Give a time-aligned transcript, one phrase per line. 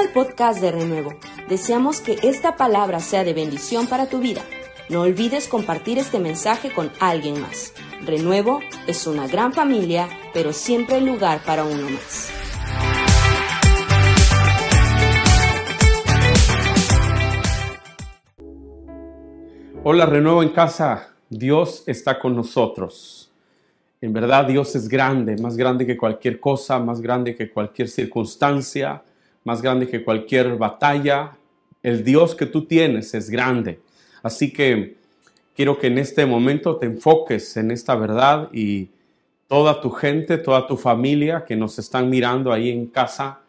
[0.00, 1.12] al podcast de Renuevo.
[1.50, 4.40] Deseamos que esta palabra sea de bendición para tu vida.
[4.88, 7.74] No olvides compartir este mensaje con alguien más.
[8.06, 12.32] Renuevo es una gran familia, pero siempre hay lugar para uno más.
[19.84, 21.10] Hola, Renuevo en casa.
[21.28, 23.30] Dios está con nosotros.
[24.00, 29.02] En verdad Dios es grande, más grande que cualquier cosa, más grande que cualquier circunstancia,
[29.44, 31.32] más grande que cualquier batalla.
[31.82, 33.80] El Dios que tú tienes es grande.
[34.22, 34.96] Así que
[35.54, 38.90] quiero que en este momento te enfoques en esta verdad y
[39.46, 43.40] toda tu gente, toda tu familia que nos están mirando ahí en casa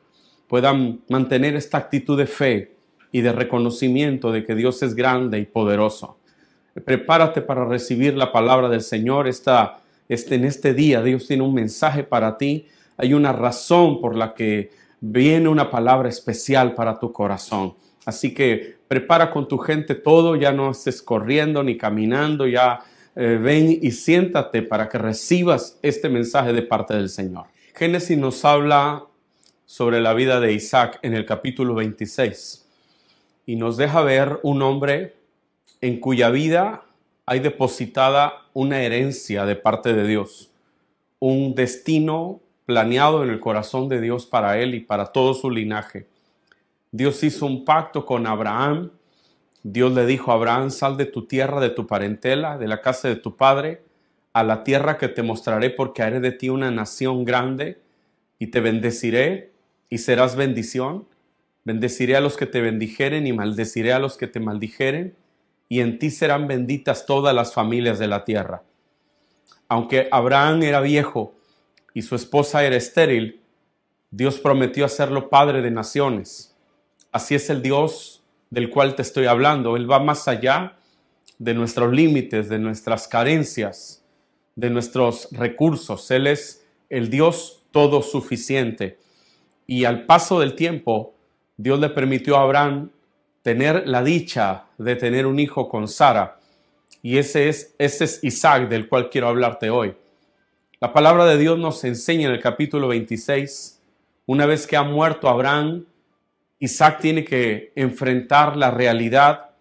[0.48, 2.72] puedan mantener esta actitud de fe
[3.12, 6.18] y de reconocimiento de que Dios es grande y poderoso.
[6.86, 9.28] Prepárate para recibir la palabra del Señor.
[9.28, 12.68] Esta, este, en este día Dios tiene un mensaje para ti.
[12.98, 14.72] Hay una razón por la que
[15.02, 17.74] viene una palabra especial para tu corazón.
[18.06, 22.80] Así que prepara con tu gente todo, ya no estés corriendo ni caminando, ya
[23.16, 27.46] eh, ven y siéntate para que recibas este mensaje de parte del Señor.
[27.76, 29.04] Génesis nos habla
[29.66, 32.68] sobre la vida de Isaac en el capítulo 26
[33.46, 35.16] y nos deja ver un hombre
[35.82, 36.84] en cuya vida
[37.26, 40.52] hay depositada una herencia de parte de Dios,
[41.20, 46.08] un destino planeado en el corazón de Dios para él y para todo su linaje.
[46.90, 48.92] Dios hizo un pacto con Abraham.
[49.62, 53.10] Dios le dijo a Abraham, sal de tu tierra, de tu parentela, de la casa
[53.10, 53.84] de tu padre,
[54.32, 57.82] a la tierra que te mostraré porque haré de ti una nación grande
[58.40, 59.52] y te bendeciré
[59.90, 61.06] y serás bendición.
[61.66, 65.18] Bendeciré a los que te bendijeren y maldeciré a los que te maldijeren
[65.68, 68.64] y en ti serán benditas todas las familias de la tierra.
[69.68, 71.36] Aunque Abraham era viejo
[71.94, 73.42] y su esposa era estéril,
[74.10, 76.56] Dios prometió hacerlo padre de naciones.
[77.12, 79.76] Así es el Dios del cual te estoy hablando.
[79.76, 80.78] Él va más allá
[81.40, 84.04] de nuestros límites, de nuestras carencias,
[84.56, 86.12] de nuestros recursos.
[86.12, 88.98] Él es el Dios todo suficiente.
[89.66, 91.14] Y al paso del tiempo,
[91.58, 92.92] Dios le permitió a Abraham
[93.42, 96.40] tener la dicha de tener un hijo con Sara.
[97.02, 99.96] Y ese es, ese es Isaac del cual quiero hablarte hoy.
[100.84, 103.80] La palabra de Dios nos enseña en el capítulo 26,
[104.26, 105.86] una vez que ha muerto Abraham,
[106.58, 109.52] Isaac tiene que enfrentar la realidad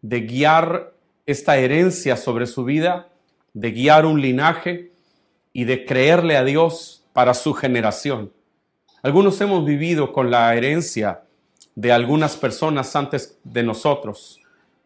[0.00, 0.94] de guiar
[1.26, 3.10] esta herencia sobre su vida,
[3.52, 4.90] de guiar un linaje
[5.52, 8.32] y de creerle a Dios para su generación.
[9.02, 11.24] Algunos hemos vivido con la herencia
[11.74, 14.40] de algunas personas antes de nosotros,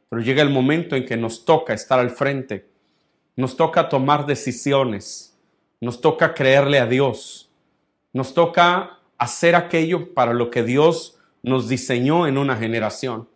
[0.09, 2.67] pero llega el momento en que nos toca estar al frente,
[3.37, 5.28] nos toca tomar decisiones,
[5.81, 7.51] nos toca creerle a Dios,
[8.13, 13.29] nos toca hacer aquello para lo que Dios nos diseñó en una generación.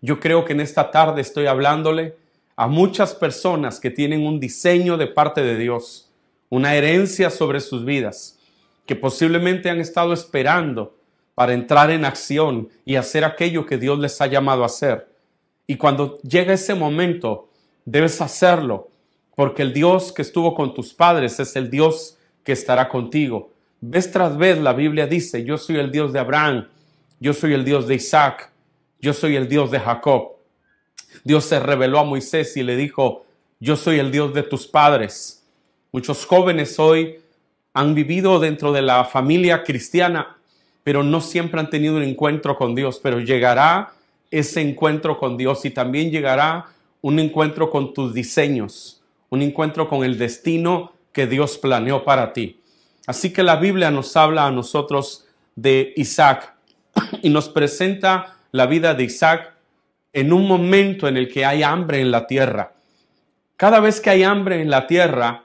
[0.00, 2.16] Yo creo que en esta tarde estoy hablándole
[2.56, 6.10] a muchas personas que tienen un diseño de parte de Dios,
[6.48, 8.38] una herencia sobre sus vidas,
[8.86, 10.96] que posiblemente han estado esperando
[11.34, 15.08] para entrar en acción y hacer aquello que Dios les ha llamado a hacer.
[15.66, 17.48] Y cuando llega ese momento,
[17.84, 18.88] debes hacerlo,
[19.36, 23.52] porque el Dios que estuvo con tus padres es el Dios que estará contigo.
[23.80, 26.66] Vez tras vez la Biblia dice, yo soy el Dios de Abraham,
[27.20, 28.50] yo soy el Dios de Isaac,
[29.00, 30.32] yo soy el Dios de Jacob.
[31.22, 33.24] Dios se reveló a Moisés y le dijo,
[33.60, 35.46] yo soy el Dios de tus padres.
[35.92, 37.20] Muchos jóvenes hoy
[37.72, 40.36] han vivido dentro de la familia cristiana
[40.86, 43.92] pero no siempre han tenido un encuentro con Dios, pero llegará
[44.30, 46.66] ese encuentro con Dios y también llegará
[47.00, 48.95] un encuentro con tus diseños,
[49.30, 52.60] un encuentro con el destino que Dios planeó para ti.
[53.06, 56.54] Así que la Biblia nos habla a nosotros de Isaac
[57.22, 59.54] y nos presenta la vida de Isaac
[60.12, 62.74] en un momento en el que hay hambre en la tierra.
[63.56, 65.44] Cada vez que hay hambre en la tierra,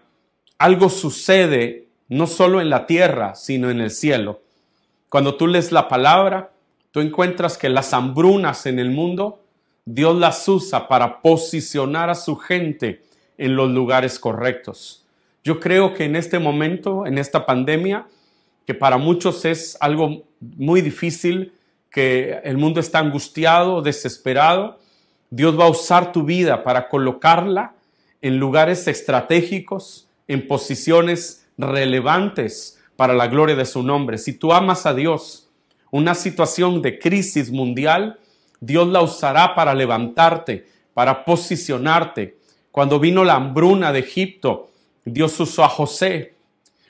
[0.57, 4.41] algo sucede no solo en la tierra, sino en el cielo.
[5.07, 6.51] Cuando tú lees la palabra,
[6.91, 9.43] tú encuentras que las hambrunas en el mundo,
[9.85, 13.03] Dios las usa para posicionar a su gente
[13.41, 15.03] en los lugares correctos.
[15.43, 18.05] Yo creo que en este momento, en esta pandemia,
[18.67, 21.53] que para muchos es algo muy difícil,
[21.89, 24.79] que el mundo está angustiado, desesperado,
[25.31, 27.73] Dios va a usar tu vida para colocarla
[28.21, 34.19] en lugares estratégicos, en posiciones relevantes para la gloria de su nombre.
[34.19, 35.49] Si tú amas a Dios,
[35.89, 38.19] una situación de crisis mundial,
[38.59, 42.37] Dios la usará para levantarte, para posicionarte.
[42.71, 44.69] Cuando vino la hambruna de Egipto,
[45.03, 46.35] Dios usó a José.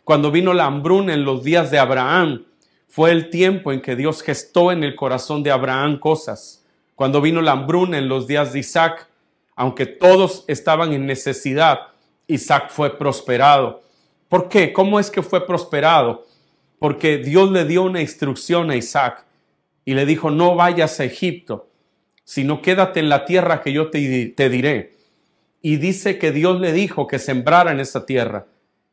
[0.03, 2.45] Cuando vino la hambruna en los días de Abraham,
[2.87, 6.63] fue el tiempo en que Dios gestó en el corazón de Abraham cosas.
[6.95, 9.07] Cuando vino la hambruna en los días de Isaac,
[9.55, 11.79] aunque todos estaban en necesidad,
[12.27, 13.81] Isaac fue prosperado.
[14.29, 14.73] ¿Por qué?
[14.73, 16.25] ¿Cómo es que fue prosperado?
[16.79, 19.25] Porque Dios le dio una instrucción a Isaac
[19.83, 21.69] y le dijo, no vayas a Egipto,
[22.23, 25.00] sino quédate en la tierra que yo te, te diré.
[25.61, 28.47] Y dice que Dios le dijo que sembrara en esa tierra.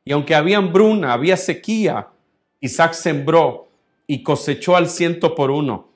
[0.04, 2.08] Y aunque había hambruna, había sequía,
[2.60, 3.68] Isaac sembró
[4.06, 5.88] y cosechó al ciento por uno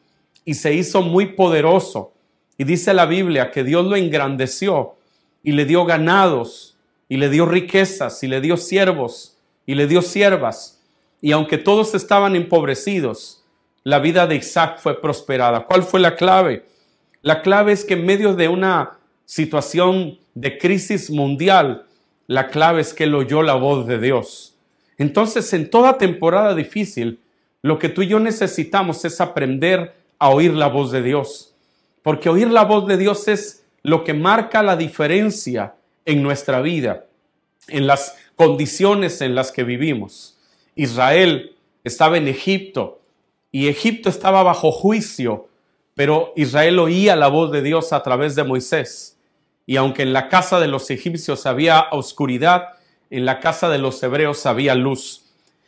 [0.45, 2.13] y se hizo muy poderoso.
[2.59, 4.97] Y dice la Biblia que Dios lo engrandeció
[5.43, 6.77] y le dio ganados
[7.09, 9.37] y le dio riquezas y le dio siervos
[9.67, 10.81] y le dio siervas.
[11.21, 13.45] Y aunque todos estaban empobrecidos,
[13.85, 15.65] la vida de Isaac fue prosperada.
[15.67, 16.67] ¿Cuál fue la clave?
[17.23, 18.99] La clave es que en medio de una
[19.32, 21.87] situación de crisis mundial,
[22.26, 24.58] la clave es que él oyó la voz de Dios.
[24.99, 27.19] Entonces, en toda temporada difícil,
[27.62, 31.55] lo que tú y yo necesitamos es aprender a oír la voz de Dios.
[32.02, 37.06] Porque oír la voz de Dios es lo que marca la diferencia en nuestra vida,
[37.69, 40.37] en las condiciones en las que vivimos.
[40.75, 43.00] Israel estaba en Egipto
[43.50, 45.49] y Egipto estaba bajo juicio,
[45.94, 49.12] pero Israel oía la voz de Dios a través de Moisés.
[49.67, 52.70] Y aunque en la casa de los egipcios había oscuridad,
[53.11, 55.25] en la casa de los hebreos había luz.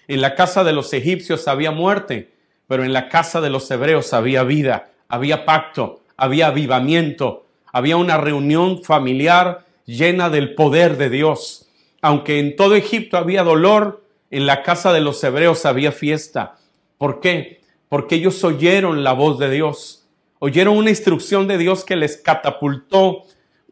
[0.08, 2.32] En la casa de los egipcios había muerte,
[2.66, 8.16] pero en la casa de los hebreos había vida, había pacto, había avivamiento, había una
[8.16, 11.68] reunión familiar llena del poder de Dios.
[12.00, 16.56] Aunque en todo Egipto había dolor, en la casa de los hebreos había fiesta.
[16.98, 17.60] ¿Por qué?
[17.88, 20.06] Porque ellos oyeron la voz de Dios,
[20.38, 23.24] oyeron una instrucción de Dios que les catapultó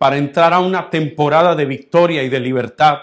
[0.02, 3.02] para entrar a una temporada de victoria y de libertad.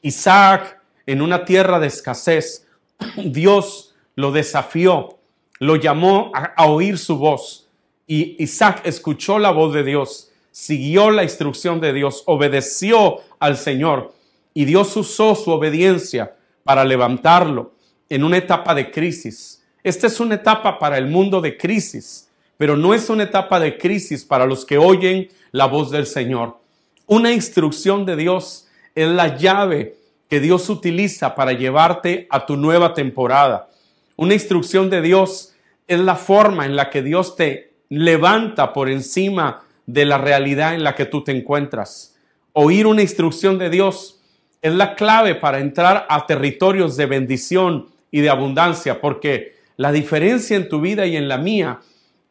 [0.00, 2.66] Isaac, en una tierra de escasez,
[3.16, 5.18] Dios lo desafió,
[5.58, 7.68] lo llamó a, oír su voz.
[8.06, 14.14] Y Isaac escuchó la voz de Dios, siguió la instrucción de Dios, obedeció al Señor
[14.54, 16.34] y Dios usó su obediencia
[16.64, 17.74] para levantarlo
[18.08, 19.62] en una etapa de crisis.
[19.82, 22.27] Esta es una etapa para el mundo de crisis,
[22.58, 26.58] pero no es una etapa de crisis para los que oyen la voz del Señor.
[27.06, 29.96] Una instrucción de Dios es la llave
[30.28, 33.70] que Dios utiliza para llevarte a tu nueva temporada.
[34.16, 35.54] Una instrucción de Dios
[35.86, 40.82] es la forma en la que Dios te levanta por encima de la realidad en
[40.82, 42.16] la que tú te encuentras.
[42.52, 44.20] Oír una instrucción de Dios
[44.60, 50.56] es la clave para entrar a territorios de bendición y de abundancia, porque la diferencia
[50.56, 51.80] en tu vida y en la mía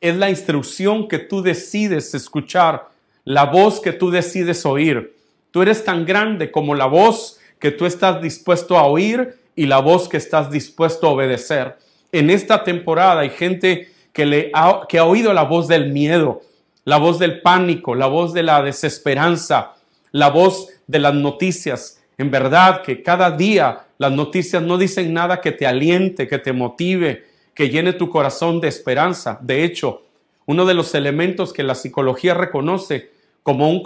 [0.01, 2.89] es la instrucción que tú decides escuchar,
[3.23, 5.15] la voz que tú decides oír.
[5.51, 9.79] Tú eres tan grande como la voz que tú estás dispuesto a oír y la
[9.79, 11.77] voz que estás dispuesto a obedecer.
[12.11, 16.41] En esta temporada hay gente que, le ha, ha oído la voz del miedo,
[16.85, 19.73] la voz del pánico, la voz de la desesperanza,
[20.11, 22.01] la voz de las noticias.
[22.17, 26.53] En verdad que cada día las noticias no dicen nada que te aliente, que te
[26.53, 27.25] motive,
[27.57, 29.39] que llene tu corazón de esperanza.
[29.41, 30.03] De hecho,
[30.45, 33.09] uno de los elementos que la psicología reconoce
[33.41, 33.81] como un,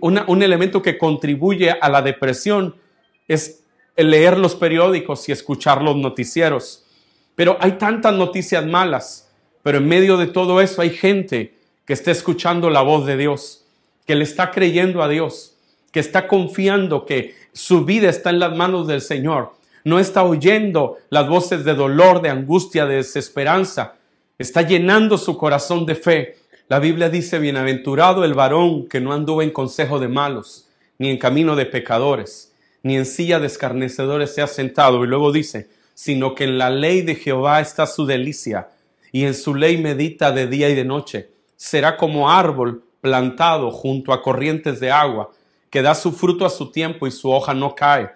[0.00, 2.76] un elemento que contribuye a la depresión
[3.26, 3.64] es
[3.96, 6.86] leer los periódicos y escuchar los noticieros.
[7.34, 9.28] Pero hay tantas noticias malas,
[9.64, 13.64] pero en medio de todo eso hay gente que está escuchando la voz de Dios,
[14.06, 15.56] que le está creyendo a Dios,
[15.90, 19.54] que está confiando que su vida está en las manos del Señor.
[19.84, 23.96] No está oyendo las voces de dolor, de angustia, de desesperanza.
[24.38, 26.36] Está llenando su corazón de fe.
[26.68, 30.68] La Biblia dice, bienaventurado el varón que no anduvo en consejo de malos,
[30.98, 32.50] ni en camino de pecadores
[32.82, 35.04] ni en silla de escarnecedores se ha sentado.
[35.04, 38.68] Y luego dice, sino que en la ley de Jehová está su delicia,
[39.12, 41.30] y en su ley medita de día y de noche.
[41.56, 45.30] Será como árbol plantado junto a corrientes de agua,
[45.68, 48.10] que da su fruto a su tiempo y su hoja no cae.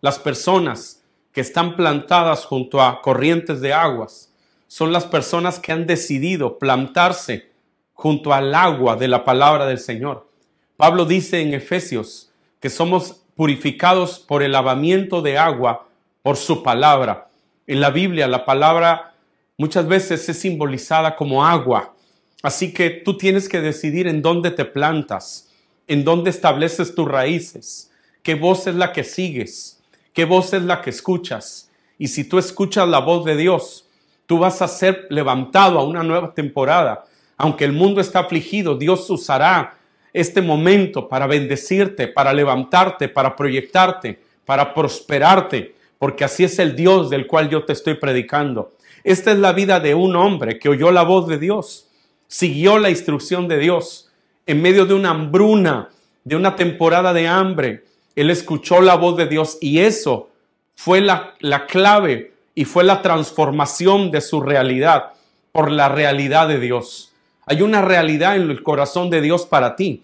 [0.00, 1.02] Las personas
[1.36, 4.32] que están plantadas junto a corrientes de aguas
[4.68, 7.50] son las personas que han decidido plantarse
[7.92, 10.30] junto al agua de la palabra del Señor.
[10.78, 15.86] Pablo dice en Efesios que somos purificados por el lavamiento de agua
[16.22, 17.28] por su palabra.
[17.66, 19.12] En la Biblia la palabra
[19.58, 21.94] muchas veces es simbolizada como agua.
[22.42, 25.50] Así que tú tienes que decidir en dónde te plantas,
[25.86, 29.75] en dónde estableces tus raíces, qué voz es la que sigues,
[30.16, 31.70] qué voz es la que escuchas.
[31.98, 33.86] Y si tú escuchas la voz de Dios,
[34.24, 37.04] tú vas a ser levantado a una nueva temporada.
[37.36, 39.76] Aunque el mundo está afligido, Dios usará
[40.14, 47.10] este momento para bendecirte, para levantarte, para proyectarte, para prosperarte, porque así es el Dios
[47.10, 48.72] del cual yo te estoy predicando.
[49.04, 51.90] Esta es la vida de un hombre que oyó la voz de Dios,
[52.26, 54.10] siguió la instrucción de Dios
[54.46, 55.90] en medio de una hambruna,
[56.24, 57.84] de una temporada de hambre.
[58.16, 60.30] Él escuchó la voz de Dios y eso
[60.74, 65.12] fue la, la clave y fue la transformación de su realidad
[65.52, 67.12] por la realidad de Dios.
[67.44, 70.02] Hay una realidad en el corazón de Dios para ti.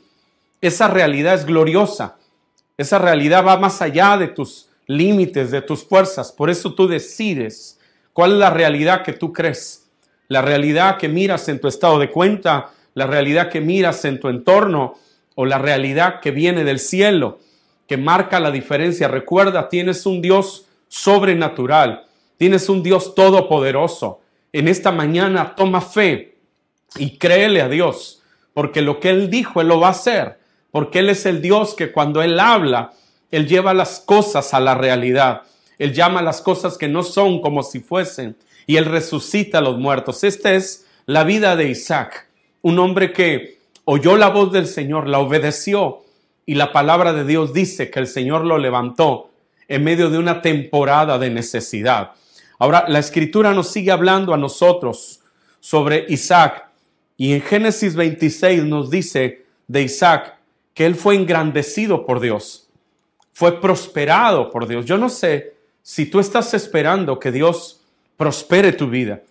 [0.61, 2.16] Esa realidad es gloriosa.
[2.76, 6.31] Esa realidad va más allá de tus límites, de tus fuerzas.
[6.31, 7.81] Por eso tú decides
[8.12, 9.90] cuál es la realidad que tú crees.
[10.28, 14.28] La realidad que miras en tu estado de cuenta, la realidad que miras en tu
[14.28, 14.95] entorno
[15.35, 17.40] o la realidad que viene del cielo,
[17.92, 19.06] que marca la diferencia.
[19.06, 22.06] Recuerda, tienes un Dios sobrenatural,
[22.38, 24.22] tienes un Dios todopoderoso.
[24.50, 26.38] En esta mañana toma fe
[26.96, 28.22] y créele a Dios,
[28.54, 30.38] porque lo que Él dijo, Él lo va a hacer,
[30.70, 32.94] porque Él es el Dios que cuando Él habla,
[33.30, 35.42] Él lleva las cosas a la realidad.
[35.78, 39.76] Él llama las cosas que no son como si fuesen y Él resucita a los
[39.76, 40.25] muertos.
[40.25, 42.26] Esta es la vida de Isaac,
[42.62, 46.01] un hombre que oyó la voz del Señor, la obedeció
[46.44, 49.30] y la palabra de Dios dice que el Señor lo levantó
[49.68, 52.12] en medio de una temporada de necesidad.
[52.58, 55.20] Ahora, la escritura nos sigue hablando a nosotros
[55.61, 56.68] sobre Isaac
[57.16, 60.37] y en Génesis 26 nos dice de Isaac
[60.75, 62.68] que él fue engrandecido por Dios,
[63.32, 64.87] fue prosperado por Dios.
[64.87, 67.80] Yo no sé si tú estás esperando que Dios
[68.16, 69.22] prospere tu vida,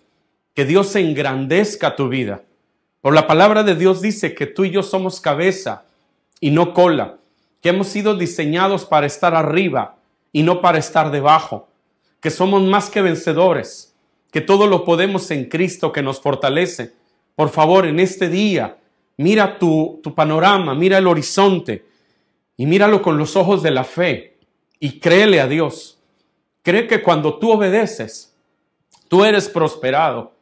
[0.54, 2.42] que Dios engrandezca tu vida.
[3.00, 5.84] Por la palabra de Dios dice que tú y yo somos cabeza
[6.42, 7.20] y no cola,
[7.62, 9.96] que hemos sido diseñados para estar arriba
[10.30, 11.68] y no para estar debajo,
[12.20, 13.96] que somos más que vencedores,
[14.30, 16.92] que todo lo podemos en Cristo que nos fortalece.
[17.34, 18.76] Por favor, en este día,
[19.16, 21.86] mira tu, tu panorama, mira el horizonte
[22.58, 24.36] y míralo con los ojos de la fe
[24.78, 25.98] y créele a Dios.
[26.62, 28.36] Cree que cuando tú obedeces,
[29.08, 30.32] tú eres prosperado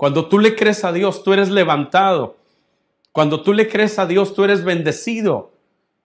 [0.00, 2.38] cuando tú le crees a Dios, tú eres levantado.
[3.12, 5.52] Cuando tú le crees a Dios, tú eres bendecido.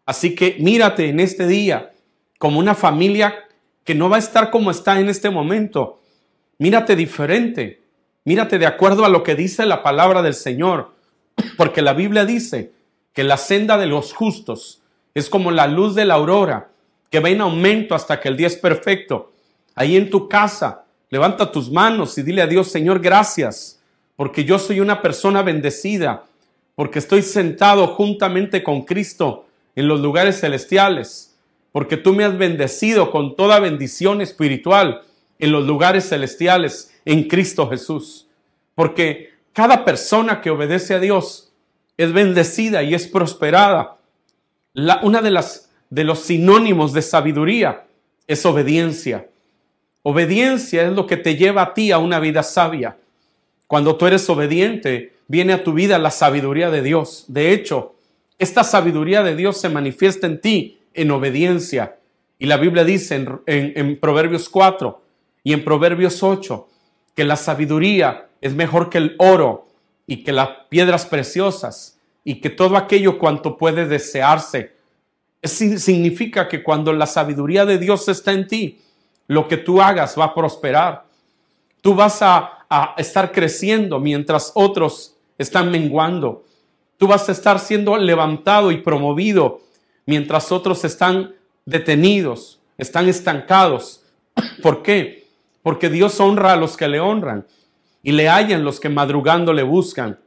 [0.05, 1.93] Así que mírate en este día
[2.39, 3.35] como una familia
[3.83, 6.01] que no va a estar como está en este momento.
[6.57, 7.81] Mírate diferente.
[8.23, 10.93] Mírate de acuerdo a lo que dice la palabra del Señor.
[11.57, 12.71] Porque la Biblia dice
[13.13, 14.81] que la senda de los justos
[15.13, 16.69] es como la luz de la aurora,
[17.09, 19.31] que va en aumento hasta que el día es perfecto.
[19.75, 23.75] Ahí en tu casa, levanta tus manos y dile a Dios, Señor, gracias
[24.15, 26.23] porque yo soy una persona bendecida,
[26.75, 31.35] porque estoy sentado juntamente con Cristo en los lugares celestiales,
[31.71, 35.01] porque tú me has bendecido con toda bendición espiritual
[35.39, 38.27] en los lugares celestiales en Cristo Jesús.
[38.75, 41.51] Porque cada persona que obedece a Dios
[41.97, 43.97] es bendecida y es prosperada.
[44.73, 47.85] La, una de las de los sinónimos de sabiduría
[48.27, 49.27] es obediencia.
[50.03, 52.97] Obediencia es lo que te lleva a ti a una vida sabia.
[53.67, 57.25] Cuando tú eres obediente, viene a tu vida la sabiduría de Dios.
[57.27, 57.95] De hecho,
[58.37, 61.97] esta sabiduría de Dios se manifiesta en ti en obediencia.
[62.37, 65.01] Y la Biblia dice en, Proverbios 4
[65.43, 66.67] y en Proverbios 8
[67.15, 69.67] que la sabiduría es mejor que el oro
[70.05, 74.73] y que las piedras preciosas y que todo aquello cuanto puede desearse.
[75.41, 78.81] Significa que cuando la sabiduría de Dios está en ti,
[79.27, 81.05] lo que tú hagas va a prosperar.
[81.81, 86.45] Tú vas a a estar creciendo mientras otros están menguando.
[86.97, 89.61] Tú vas a estar siendo levantado y promovido
[90.05, 94.03] mientras otros están detenidos, están estancados.
[94.61, 95.27] ¿Por qué?
[95.61, 97.45] Porque Dios honra a los que le honran
[98.03, 100.19] y le hallan los que madrugando le buscan.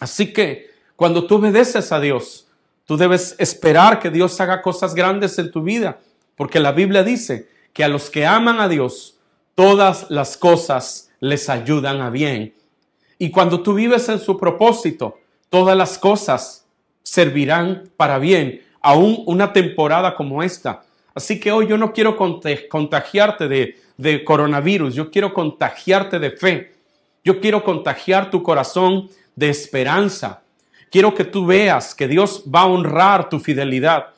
[0.00, 2.46] Así que cuando tú obedeces a Dios,
[2.84, 5.98] tú debes esperar que Dios haga cosas grandes en tu vida,
[6.36, 9.18] porque la Biblia dice que a los que aman a Dios,
[9.54, 12.54] todas las cosas les ayudan a bien.
[13.24, 16.68] Y cuando tú vives en su propósito, todas las cosas
[17.02, 20.84] servirán para bien, aún una temporada como esta.
[21.14, 22.18] Así que hoy yo no quiero
[22.68, 26.74] contagiarte de, de coronavirus, yo quiero contagiarte de fe,
[27.24, 30.42] yo quiero contagiar tu corazón de esperanza.
[30.90, 34.08] Quiero que tú veas que Dios va a honrar tu fidelidad,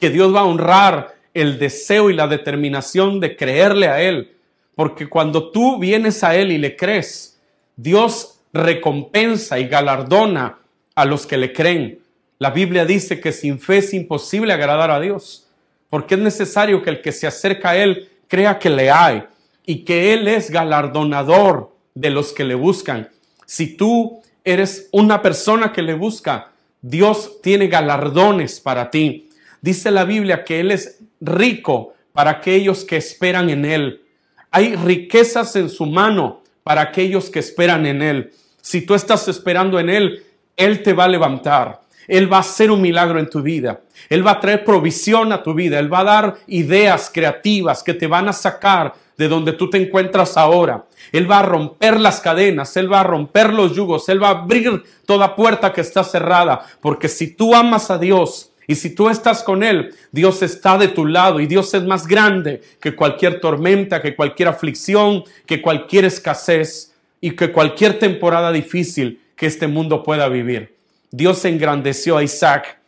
[0.00, 4.32] que Dios va a honrar el deseo y la determinación de creerle a Él,
[4.74, 7.40] porque cuando tú vienes a Él y le crees,
[7.76, 10.58] Dios recompensa y galardona
[10.94, 12.00] a los que le creen.
[12.38, 15.46] La Biblia dice que sin fe es imposible agradar a Dios,
[15.88, 19.24] porque es necesario que el que se acerca a Él crea que le hay
[19.64, 23.08] y que Él es galardonador de los que le buscan.
[23.46, 29.28] Si tú eres una persona que le busca, Dios tiene galardones para ti.
[29.60, 34.02] Dice la Biblia que Él es rico para aquellos que esperan en Él.
[34.50, 38.32] Hay riquezas en su mano para aquellos que esperan en Él.
[38.66, 40.24] Si tú estás esperando en Él,
[40.56, 41.82] Él te va a levantar.
[42.08, 43.82] Él va a hacer un milagro en tu vida.
[44.08, 45.78] Él va a traer provisión a tu vida.
[45.78, 49.78] Él va a dar ideas creativas que te van a sacar de donde tú te
[49.78, 50.84] encuentras ahora.
[51.12, 54.42] Él va a romper las cadenas, Él va a romper los yugos, Él va a
[54.42, 56.66] abrir toda puerta que está cerrada.
[56.80, 60.88] Porque si tú amas a Dios y si tú estás con Él, Dios está de
[60.88, 66.04] tu lado y Dios es más grande que cualquier tormenta, que cualquier aflicción, que cualquier
[66.04, 70.76] escasez y que cualquier temporada difícil que este mundo pueda vivir.
[71.10, 72.78] Dios engrandeció a Isaac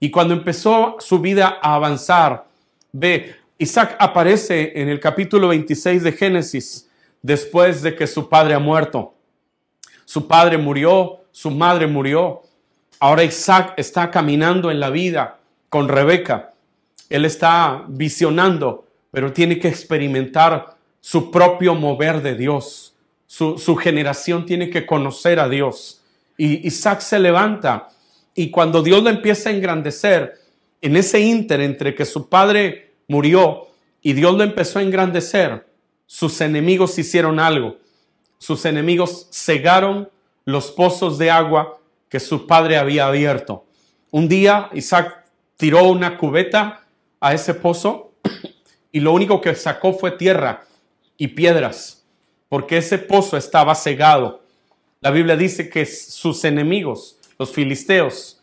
[0.00, 2.46] y cuando empezó su vida a avanzar,
[2.92, 6.90] ve, Isaac aparece en el capítulo 26 de Génesis
[7.22, 9.14] después de que su padre ha muerto.
[10.04, 12.42] Su padre murió, su madre murió.
[13.00, 16.52] Ahora Isaac está caminando en la vida con Rebeca.
[17.08, 22.93] Él está visionando, pero tiene que experimentar su propio mover de Dios.
[23.36, 26.00] Su, generación tiene que conocer a Dios.
[26.38, 27.88] Y Isaac se levanta
[28.32, 30.38] y cuando Dios lo empieza a engrandecer,
[30.80, 33.66] en ese ínter entre que su padre murió
[34.00, 35.66] y Dios lo empezó a engrandecer,
[36.06, 37.78] sus enemigos hicieron algo.
[38.38, 40.08] Sus enemigos cegaron
[40.44, 43.64] los pozos de agua que su padre había abierto.
[44.12, 45.24] Un día Isaac
[45.56, 46.84] tiró una cubeta
[47.18, 48.12] a ese pozo
[48.92, 50.66] y lo único que sacó fue tierra
[51.16, 52.03] y piedras,
[52.48, 54.42] porque ese pozo estaba cegado.
[55.00, 58.40] La Biblia dice que sus enemigos, los filisteos,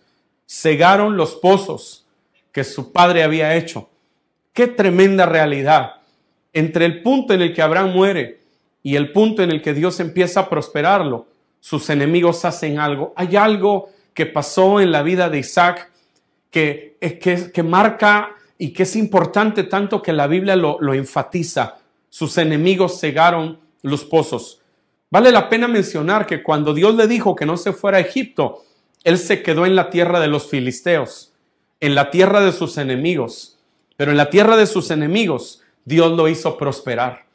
[0.48, 2.06] cegaron los pozos
[2.52, 3.90] que su padre había hecho.
[4.54, 6.02] Qué tremenda realidad.
[6.54, 8.42] Entre el punto en el que Abraham muere
[8.84, 11.28] y el punto en el que Dios empieza a prosperarlo,
[11.62, 13.14] sus enemigos hacen algo.
[13.16, 15.90] Hay algo que pasó en la vida de Isaac
[16.50, 21.78] que, que, marca y que es importante tanto que la Biblia lo, lo enfatiza.
[22.10, 24.62] Sus enemigos cegaron los pozos.
[25.10, 28.64] Vale la pena mencionar que cuando Dios le dijo que no se fuera a Egipto,
[29.04, 31.34] él se quedó en la tierra de los filisteos,
[31.80, 33.58] en la tierra de sus enemigos.
[33.98, 37.26] Pero en la tierra de sus enemigos, Dios lo hizo prosperar.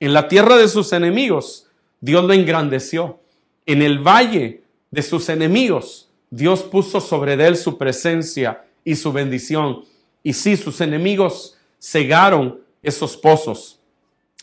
[0.00, 1.66] En la tierra de sus enemigos,
[2.00, 3.20] Dios lo engrandeció.
[3.66, 9.84] En el valle de sus enemigos, Dios puso sobre él su presencia y su bendición.
[10.22, 13.78] Y sí, sus enemigos cegaron esos pozos.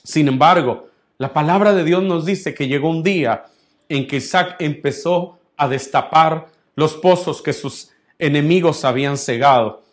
[0.03, 3.45] Sin embargo, la palabra de Dios nos dice que llegó un día
[3.87, 9.83] en que Isaac empezó a destapar los pozos que sus enemigos habían cegado.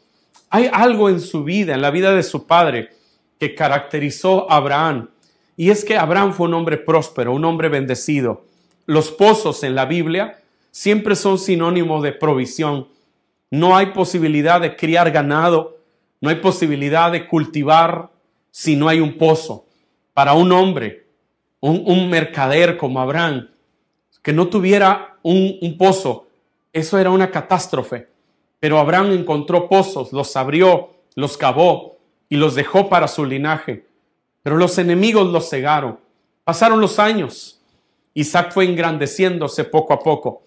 [0.50, 2.90] Hay algo en su vida, en la vida de su padre,
[3.38, 5.10] que caracterizó a Abraham.
[5.56, 8.44] Y es que Abraham fue un hombre próspero, un hombre bendecido.
[8.86, 12.88] Los pozos en la Biblia siempre son sinónimo de provisión.
[13.50, 15.78] No hay posibilidad de criar ganado,
[16.20, 18.10] no hay posibilidad de cultivar
[18.50, 19.66] si no hay un pozo.
[20.14, 21.01] Para un hombre,
[21.62, 23.48] un, mercader como Abraham,
[24.20, 26.26] que no tuviera un, pozo,
[26.72, 28.08] eso era una catástrofe.
[28.58, 31.98] Pero Abraham encontró pozos, los abrió, los cavó,
[32.28, 33.86] y los dejó para su linaje.
[34.42, 35.98] Pero los enemigos los cegaron.
[36.44, 37.60] Pasaron los años.
[38.14, 40.42] Isaac fue engrandeciéndose poco a poco.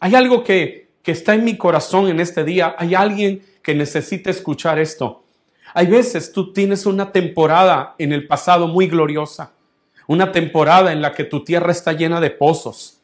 [0.00, 2.74] Hay algo que, que está en mi corazón en este día.
[2.78, 5.22] Hay alguien que necesita escuchar esto.
[5.74, 9.52] Hay veces tú tienes una temporada en el pasado muy gloriosa.
[10.06, 13.00] Una temporada en la que tu tierra está llena de pozos.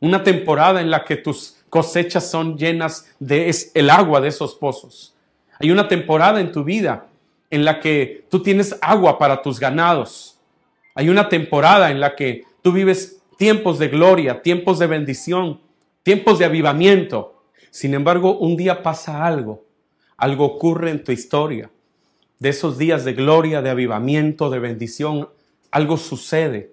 [0.00, 5.14] Una temporada en la que tus cosechas son llenas de el agua de esos pozos.
[5.58, 7.06] Hay una temporada en tu vida
[7.50, 10.38] en la que tú tienes agua para tus ganados.
[10.94, 15.60] Hay una temporada en la que tú vives tiempos de gloria, tiempos de bendición,
[16.02, 17.42] tiempos de avivamiento.
[17.70, 19.64] Sin embargo, un día pasa algo,
[20.16, 21.70] algo ocurre en tu historia.
[22.38, 25.28] De esos días de gloria, de avivamiento, de bendición,
[25.72, 26.72] algo sucede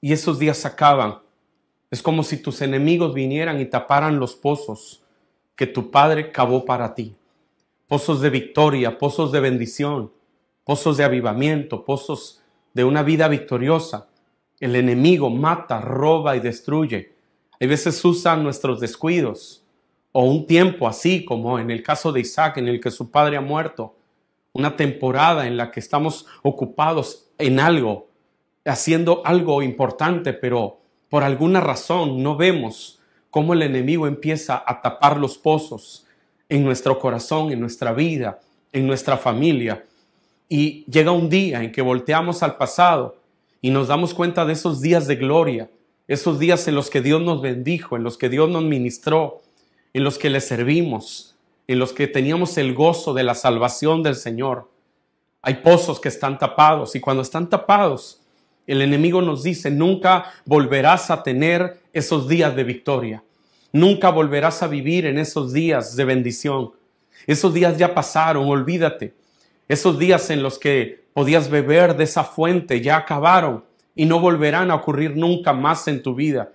[0.00, 1.18] y esos días acaban.
[1.90, 5.02] Es como si tus enemigos vinieran y taparan los pozos
[5.56, 7.16] que tu Padre cavó para ti
[7.86, 10.12] pozos de victoria, pozos de bendición,
[10.64, 12.42] pozos de avivamiento, pozos
[12.74, 14.08] de una vida victoriosa.
[14.58, 17.14] El enemigo mata, roba y destruye.
[17.60, 19.64] Hay veces usan nuestros descuidos
[20.12, 23.36] o un tiempo así como en el caso de Isaac en el que su padre
[23.36, 23.96] ha muerto,
[24.52, 28.08] una temporada en la que estamos ocupados en algo,
[28.66, 33.00] haciendo algo importante, pero por alguna razón no vemos
[33.30, 36.06] cómo el enemigo empieza a tapar los pozos
[36.48, 38.40] en nuestro corazón, en nuestra vida,
[38.72, 39.84] en nuestra familia.
[40.48, 43.16] Y llega un día en que volteamos al pasado
[43.60, 45.70] y nos damos cuenta de esos días de gloria,
[46.08, 49.42] esos días en los que Dios nos bendijo, en los que Dios nos ministró,
[49.92, 54.14] en los que le servimos, en los que teníamos el gozo de la salvación del
[54.14, 54.70] Señor.
[55.42, 58.20] Hay pozos que están tapados y cuando están tapados,
[58.66, 63.22] El enemigo nos dice, nunca volverás a tener esos días de victoria.
[63.72, 66.72] Nunca volverás a vivir en esos días de bendición.
[67.26, 69.14] Esos días ya pasaron, olvídate.
[69.68, 74.70] Esos días en los que podías beber de esa fuente ya acabaron y no volverán
[74.70, 76.52] a ocurrir nunca más en tu vida.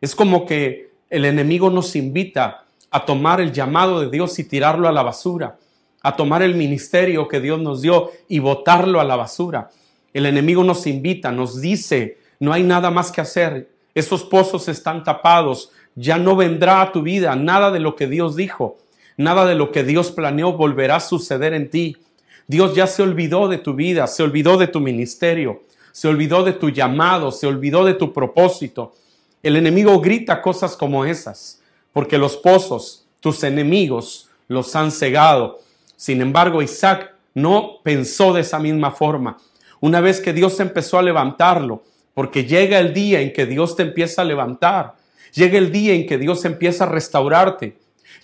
[0.00, 4.88] Es como que el enemigo nos invita a tomar el llamado de Dios y tirarlo
[4.88, 5.58] a la basura,
[6.02, 9.70] a tomar el ministerio que Dios nos dio y botarlo a la basura.
[10.16, 15.04] El enemigo nos invita, nos dice, no hay nada más que hacer, esos pozos están
[15.04, 18.78] tapados, ya no vendrá a tu vida nada de lo que Dios dijo,
[19.18, 21.98] nada de lo que Dios planeó volverá a suceder en ti.
[22.46, 26.54] Dios ya se olvidó de tu vida, se olvidó de tu ministerio, se olvidó de
[26.54, 28.94] tu llamado, se olvidó de tu propósito.
[29.42, 31.60] El enemigo grita cosas como esas,
[31.92, 35.60] porque los pozos, tus enemigos, los han cegado.
[35.94, 39.36] Sin embargo, Isaac no pensó de esa misma forma.
[39.80, 41.82] Una vez que Dios empezó a levantarlo,
[42.14, 44.94] porque llega el día en que Dios te empieza a levantar,
[45.34, 47.76] llega el día en que Dios empieza a restaurarte,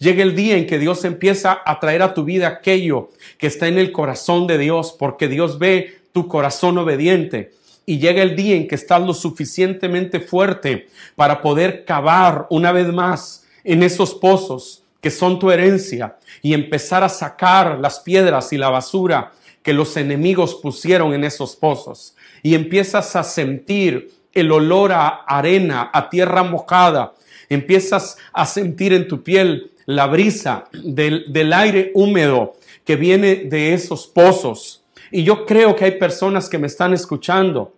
[0.02, 3.68] Llega el día en que Dios empieza a traer a tu vida aquello que está
[3.68, 7.52] en el corazón de Dios, porque Dios ve tu corazón obediente.
[7.86, 12.88] Y llega el día en que estás lo suficientemente fuerte para poder cavar una vez
[12.88, 18.58] más en esos pozos que son tu herencia y empezar a sacar las piedras y
[18.58, 19.30] la basura
[19.62, 22.14] que los enemigos pusieron en esos pozos.
[22.42, 27.14] Y empiezas a sentir el olor a arena, a tierra mojada.
[27.48, 34.06] Empiezas a sentir en tu piel la brisa del, aire húmedo que viene de esos
[34.06, 34.82] pozos.
[35.10, 37.74] Y yo creo que hay personas que me están escuchando,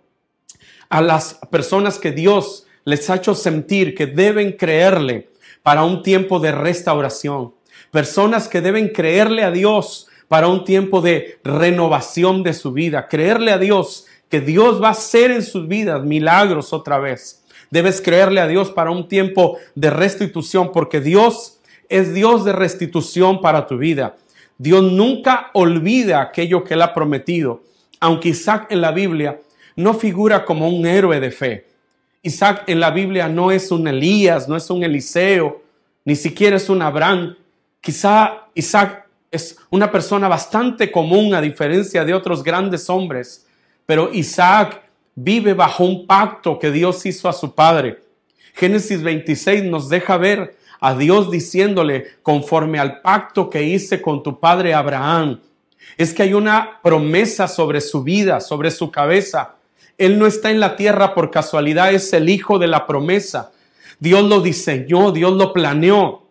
[0.89, 5.29] a las personas que Dios les ha hecho sentir que deben creerle
[5.63, 7.55] para un tiempo de restauración.
[7.91, 13.09] Personas que deben creerle a Dios para un tiempo de renovación de su vida.
[13.09, 17.45] Creerle a Dios que Dios va a hacer en sus vidas milagros otra vez.
[17.71, 23.41] Debes creerle a Dios para un tiempo de restitución porque Dios es Dios de restitución
[23.41, 24.17] para tu vida.
[24.59, 27.63] Dios nunca olvida aquello que Él ha prometido,
[28.01, 29.41] aunque Isaac en la Biblia
[29.77, 31.67] no figura como un héroe de fe.
[32.23, 35.63] Isaac en la Biblia no es un Elías, no es un Eliseo,
[36.05, 37.37] ni siquiera es un Abraham.
[37.81, 39.04] Quizá Isaac
[39.35, 43.47] es una persona bastante común a diferencia de otros grandes hombres,
[43.85, 44.83] pero Isaac
[45.17, 47.99] vive bajo un pacto que Dios hizo a su padre.
[48.55, 54.39] Génesis 26 nos deja ver a Dios diciéndole, conforme al pacto que hice con tu
[54.39, 55.41] padre Abraham,
[55.97, 59.57] es que hay una promesa sobre su vida, sobre su cabeza.
[59.99, 63.51] Él no está en la tierra por casualidad, es el hijo de la promesa.
[63.99, 66.29] Dios lo diseñó, Dios lo planeó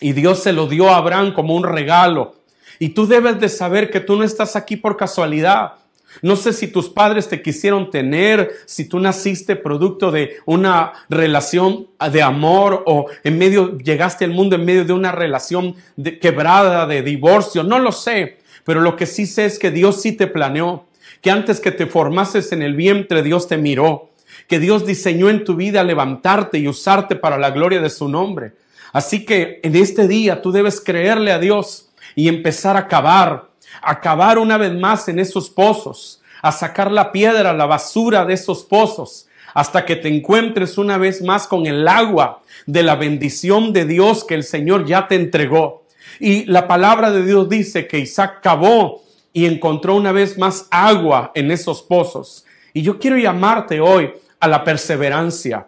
[0.00, 2.41] y Dios se lo dio a Abraham como un regalo.
[2.82, 5.74] Y tú debes de saber que tú no estás aquí por casualidad.
[6.20, 11.86] No sé si tus padres te quisieron tener, si tú naciste producto de una relación
[12.10, 16.84] de amor o en medio llegaste al mundo en medio de una relación de, quebrada
[16.88, 20.26] de divorcio, no lo sé, pero lo que sí sé es que Dios sí te
[20.26, 20.86] planeó,
[21.20, 24.10] que antes que te formases en el vientre Dios te miró,
[24.48, 28.54] que Dios diseñó en tu vida levantarte y usarte para la gloria de su nombre.
[28.92, 34.00] Así que en este día tú debes creerle a Dios y empezar a cavar a
[34.00, 38.64] cavar una vez más en esos pozos, a sacar la piedra, la basura de esos
[38.64, 43.84] pozos, hasta que te encuentres una vez más con el agua de la bendición de
[43.84, 45.84] Dios que el Señor ya te entregó.
[46.18, 51.32] Y la palabra de Dios dice que Isaac cavó y encontró una vez más agua
[51.34, 52.44] en esos pozos.
[52.72, 55.66] Y yo quiero llamarte hoy a la perseverancia.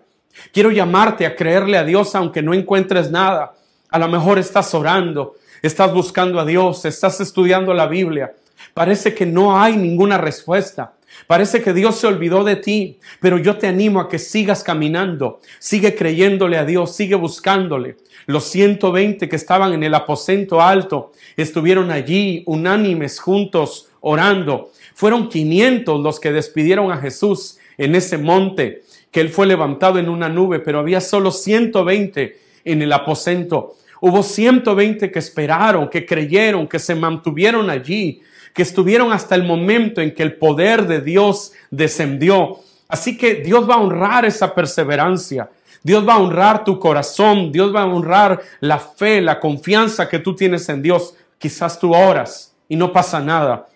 [0.52, 3.54] Quiero llamarte a creerle a Dios aunque no encuentres nada.
[3.90, 5.34] A lo mejor estás orando,
[5.66, 8.34] estás buscando a Dios, estás estudiando la Biblia.
[8.74, 10.94] Parece que no hay ninguna respuesta.
[11.26, 15.40] Parece que Dios se olvidó de ti, pero yo te animo a que sigas caminando,
[15.58, 17.96] sigue creyéndole a Dios, sigue buscándole.
[18.26, 24.70] Los 120 que estaban en el aposento alto estuvieron allí unánimes juntos orando.
[24.94, 30.08] Fueron 500 los que despidieron a Jesús en ese monte, que él fue levantado en
[30.08, 33.76] una nube, pero había solo 120 en el aposento.
[34.00, 40.00] Hubo 120 que esperaron, que creyeron, que se mantuvieron allí, que estuvieron hasta el momento
[40.00, 42.60] en que el poder de Dios descendió.
[42.88, 45.50] Así que Dios va a honrar esa perseverancia.
[45.82, 47.50] Dios va a honrar tu corazón.
[47.52, 51.14] Dios va a honrar la fe, la confianza que tú tienes en Dios.
[51.38, 53.66] Quizás tú oras y no pasa nada.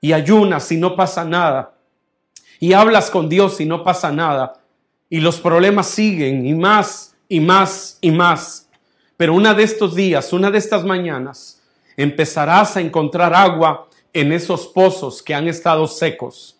[0.00, 1.74] Y ayunas y no pasa nada.
[2.60, 4.54] Y hablas con Dios y no pasa nada.
[5.10, 8.63] Y los problemas siguen y más y más y más.
[9.16, 11.62] Pero una de estos días, una de estas mañanas,
[11.96, 16.56] empezarás a encontrar agua en esos pozos que han estado secos.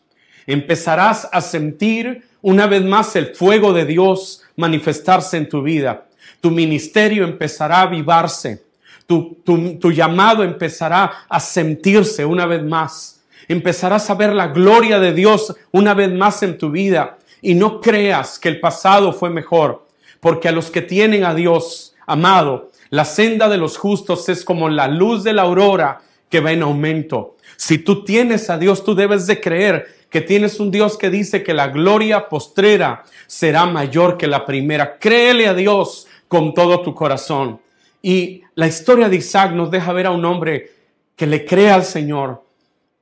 [0.46, 6.06] Empezarás a sentir una vez más el fuego de Dios manifestarse en tu vida.
[6.40, 8.62] Tu ministerio empezará a avivarse.
[9.06, 13.22] Tu, tu, llamado empezará a sentirse una vez más.
[13.48, 17.18] Empezarás a ver la gloria de Dios una vez más en tu vida.
[17.42, 19.86] Y no creas que el pasado fue mejor,
[20.20, 24.68] porque a los que tienen a Dios, amado, la senda de los justos es como
[24.68, 27.36] la luz de la aurora que va en aumento.
[27.56, 31.42] Si tú tienes a Dios, tú debes de creer que tienes un Dios que dice
[31.42, 34.98] que la gloria postrera será mayor que la primera.
[34.98, 37.60] Créele a Dios con todo tu corazón.
[38.00, 40.70] Y la historia de Isaac nos deja ver a un hombre
[41.16, 42.44] que le cree al Señor,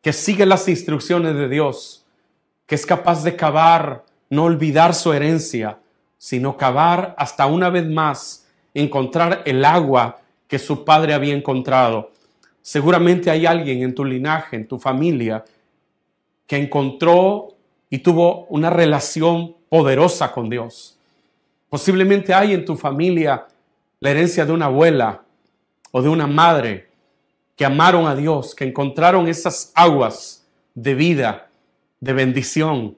[0.00, 2.06] que sigue las instrucciones de Dios,
[2.66, 5.78] que es capaz de cavar, no olvidar su herencia,
[6.18, 8.41] sino cavar hasta una vez más,
[8.74, 12.10] encontrar el agua que su padre había encontrado.
[12.60, 15.44] Seguramente hay alguien en tu linaje, en tu familia,
[16.46, 17.48] que encontró
[17.90, 20.98] y tuvo una relación poderosa con Dios.
[21.68, 23.46] Posiblemente hay en tu familia
[24.00, 25.22] la herencia de una abuela
[25.90, 26.88] o de una madre
[27.56, 31.48] que amaron a Dios, que encontraron esas aguas de vida,
[32.00, 32.96] de bendición.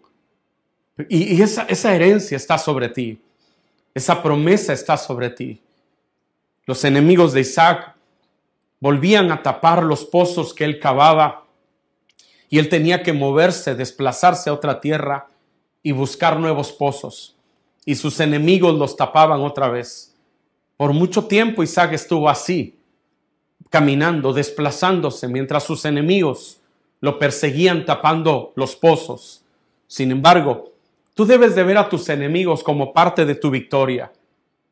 [1.08, 3.20] Y, esa, herencia está sobre ti.
[3.94, 5.60] Esa promesa está sobre ti.
[6.66, 7.94] Los enemigos de Isaac
[8.80, 11.44] volvían a tapar los pozos que él cavaba
[12.48, 15.28] y él tenía que moverse, desplazarse a otra tierra
[15.82, 17.36] y buscar nuevos pozos.
[17.84, 20.14] Y sus enemigos los tapaban otra vez.
[20.76, 22.78] Por mucho tiempo Isaac estuvo así,
[23.70, 26.60] caminando, desplazándose, mientras sus enemigos
[27.00, 29.44] lo perseguían tapando los pozos.
[29.86, 30.72] Sin embargo,
[31.12, 34.10] tú debes de ver a tus enemigos como parte de tu victoria.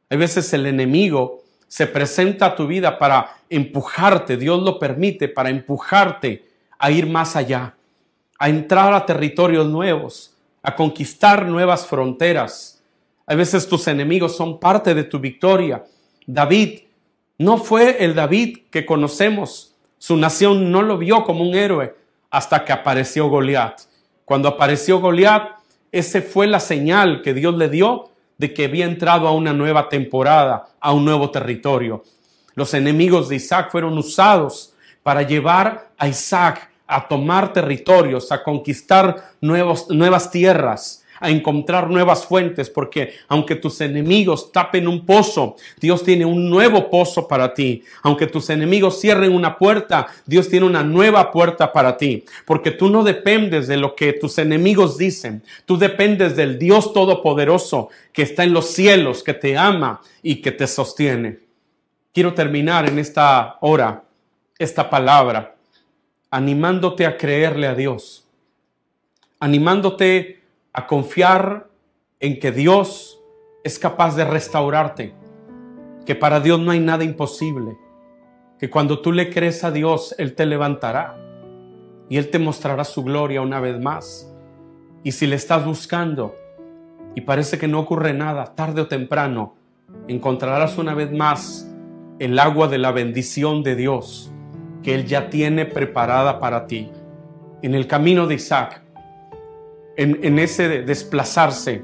[0.08, 1.41] Hay veces el enemigo
[1.72, 6.44] se presenta a tu vida para empujarte, Dios lo permite, para empujarte
[6.78, 7.76] a ir más allá,
[8.38, 12.82] a entrar a territorios nuevos, a conquistar nuevas fronteras,
[13.26, 15.82] a veces tus enemigos son parte de tu victoria.
[16.26, 16.80] David
[17.38, 19.74] no fue el David que conocemos.
[19.96, 21.94] Su nación no lo vio como un héroe
[22.28, 23.80] hasta que apareció Goliat.
[24.26, 25.52] Cuando apareció Goliat,
[25.90, 29.88] ese fue la señal que Dios le dio de que había entrado a una nueva
[29.88, 32.02] temporada, a un nuevo territorio.
[32.54, 39.32] Los enemigos de Isaac fueron usados para llevar a Isaac a tomar territorios, a conquistar
[39.40, 46.02] nuevos, nuevas tierras a encontrar nuevas fuentes, porque aunque tus enemigos tapen un pozo, Dios
[46.02, 47.82] tiene un nuevo pozo para ti.
[48.02, 52.90] Aunque tus enemigos cierren una puerta, Dios tiene una nueva puerta para ti, porque tú
[52.90, 58.44] no dependes de lo que tus enemigos dicen, tú dependes del Dios Todopoderoso que está
[58.44, 61.38] en los cielos, que te ama y que te sostiene.
[62.12, 64.04] Quiero terminar en esta hora
[64.58, 65.56] esta palabra
[66.30, 68.24] animándote a creerle a Dios,
[69.38, 70.41] animándote
[70.72, 71.68] a confiar
[72.20, 73.20] en que Dios
[73.64, 75.14] es capaz de restaurarte,
[76.06, 77.76] que para Dios no hay nada imposible,
[78.58, 81.16] que cuando tú le crees a Dios, Él te levantará
[82.08, 84.32] y Él te mostrará su gloria una vez más.
[85.02, 86.36] Y si le estás buscando
[87.14, 89.54] y parece que no ocurre nada, tarde o temprano,
[90.08, 91.68] encontrarás una vez más
[92.18, 94.32] el agua de la bendición de Dios
[94.82, 96.90] que Él ya tiene preparada para ti.
[97.62, 98.81] En el camino de Isaac,
[99.96, 101.82] en, ese desplazarse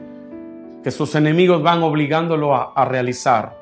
[0.83, 3.57] que sus enemigos van obligándolo a, a realizar.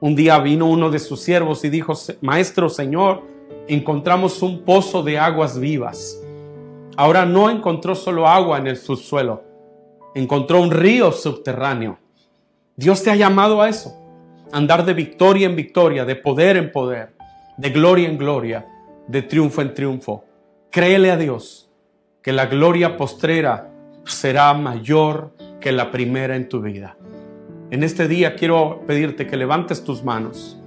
[0.00, 3.22] Un día vino uno de sus siervos y dijo, Maestro, Señor,
[3.68, 6.20] encontramos un pozo de aguas vivas.
[6.96, 9.42] Ahora no encontró solo agua en el subsuelo,
[10.14, 11.98] encontró un río subterráneo.
[12.76, 13.96] Dios te ha llamado a eso,
[14.52, 17.14] andar de victoria en victoria, de poder en poder,
[17.56, 18.66] de gloria en gloria,
[19.08, 20.24] de triunfo en triunfo.
[20.70, 21.63] Créele a Dios
[22.24, 23.70] que la gloria postrera
[24.06, 26.96] será mayor que la primera en tu vida.
[27.70, 30.58] En este día quiero pedirte que levantes tus manos,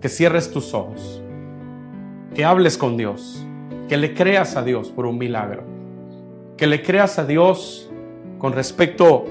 [0.00, 1.22] que cierres tus ojos,
[2.34, 3.46] que hables con Dios,
[3.88, 5.62] que le creas a Dios por un milagro,
[6.56, 7.88] que le creas a Dios
[8.38, 9.24] con respecto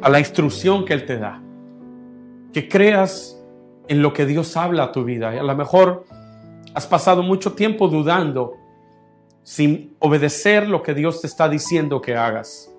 [0.00, 1.42] a la instrucción que Él te da,
[2.54, 3.38] que creas
[3.86, 5.34] en lo que Dios habla a tu vida.
[5.34, 6.06] Y a lo mejor
[6.72, 8.63] has pasado mucho tiempo dudando
[9.44, 12.74] sin obedecer lo que Dios te está diciendo que hagas.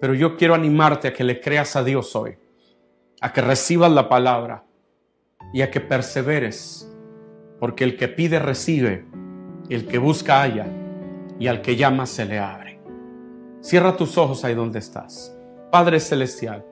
[0.00, 2.38] Pero yo quiero animarte a que le creas a Dios hoy,
[3.20, 4.64] a que recibas la palabra
[5.52, 6.90] y a que perseveres,
[7.60, 9.04] porque el que pide recibe,
[9.68, 10.66] el que busca halla
[11.38, 12.80] y al que llama se le abre.
[13.60, 15.36] Cierra tus ojos ahí donde estás.
[15.70, 16.64] Padre Celestial,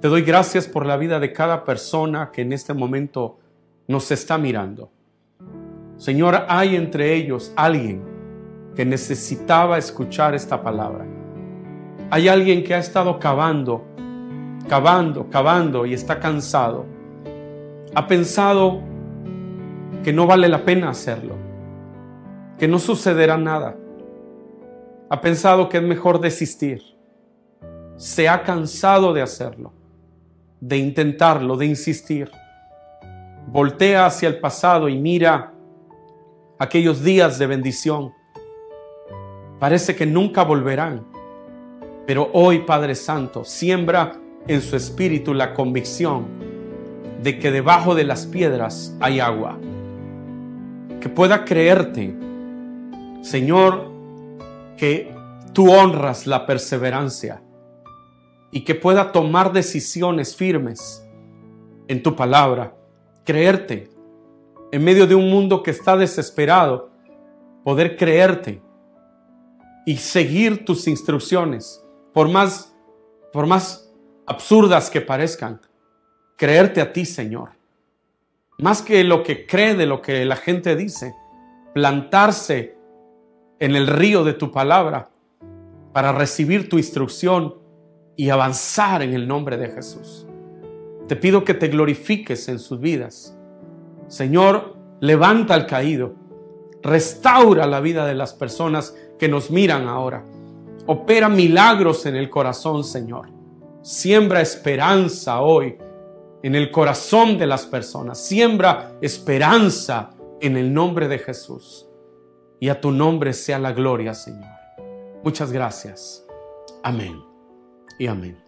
[0.00, 3.38] te doy gracias por la vida de cada persona que en este momento
[3.86, 4.90] nos está mirando.
[5.98, 8.02] Señor, hay entre ellos alguien
[8.76, 11.04] que necesitaba escuchar esta palabra.
[12.08, 13.84] Hay alguien que ha estado cavando,
[14.68, 16.86] cavando, cavando y está cansado.
[17.96, 18.80] Ha pensado
[20.04, 21.34] que no vale la pena hacerlo,
[22.56, 23.76] que no sucederá nada.
[25.10, 26.80] Ha pensado que es mejor desistir.
[27.96, 29.72] Se ha cansado de hacerlo,
[30.60, 32.30] de intentarlo, de insistir.
[33.48, 35.54] Voltea hacia el pasado y mira
[36.58, 38.12] aquellos días de bendición.
[39.58, 41.06] Parece que nunca volverán.
[42.06, 46.26] Pero hoy, Padre Santo, siembra en su espíritu la convicción
[47.22, 49.58] de que debajo de las piedras hay agua.
[51.00, 52.14] Que pueda creerte,
[53.22, 53.92] Señor,
[54.76, 55.14] que
[55.52, 57.42] tú honras la perseverancia
[58.50, 61.04] y que pueda tomar decisiones firmes
[61.88, 62.74] en tu palabra,
[63.24, 63.90] creerte
[64.70, 66.90] en medio de un mundo que está desesperado,
[67.64, 68.62] poder creerte
[69.86, 72.74] y seguir tus instrucciones, por más,
[73.32, 73.90] por más
[74.26, 75.60] absurdas que parezcan,
[76.36, 77.50] creerte a ti, Señor.
[78.58, 81.14] Más que lo que cree de lo que la gente dice,
[81.72, 82.76] plantarse
[83.60, 85.10] en el río de tu palabra
[85.92, 87.54] para recibir tu instrucción
[88.16, 90.26] y avanzar en el nombre de Jesús.
[91.06, 93.37] Te pido que te glorifiques en sus vidas
[94.08, 96.14] Señor, levanta al caído,
[96.82, 100.24] restaura la vida de las personas que nos miran ahora.
[100.86, 103.28] Opera milagros en el corazón, Señor.
[103.82, 105.76] Siembra esperanza hoy
[106.42, 108.18] en el corazón de las personas.
[108.18, 111.86] Siembra esperanza en el nombre de Jesús.
[112.60, 114.50] Y a tu nombre sea la gloria, Señor.
[115.22, 116.24] Muchas gracias.
[116.82, 117.22] Amén
[117.98, 118.47] y amén.